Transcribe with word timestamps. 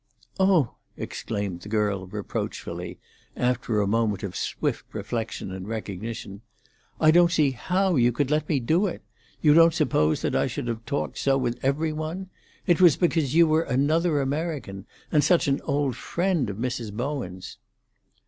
"Oh!" 0.39 0.77
exclaimed 0.97 1.61
the 1.61 1.69
girl 1.69 2.07
reproachfully, 2.07 2.97
after 3.37 3.79
a 3.79 3.85
moment 3.87 4.23
of 4.23 4.35
swift 4.35 4.83
reflection 4.93 5.51
and 5.51 5.67
recognition, 5.67 6.41
"I 6.99 7.11
don't 7.11 7.31
see 7.31 7.51
how 7.51 7.97
you 7.97 8.11
could 8.11 8.31
let 8.31 8.49
me 8.49 8.59
do 8.59 8.87
it! 8.87 9.03
You 9.43 9.53
don't 9.53 9.75
suppose 9.75 10.23
that 10.23 10.35
I 10.35 10.47
should 10.47 10.65
have 10.67 10.83
talked 10.87 11.19
so 11.19 11.37
with 11.37 11.63
every 11.63 11.93
one? 11.93 12.31
It 12.65 12.81
was 12.81 12.97
because 12.97 13.35
you 13.35 13.45
were 13.45 13.61
another 13.61 14.21
American, 14.21 14.87
and 15.11 15.23
such 15.23 15.47
an 15.47 15.61
old 15.65 15.95
friend 15.95 16.49
of 16.49 16.57
Mrs. 16.57 16.91
Bowen's." 16.91 17.59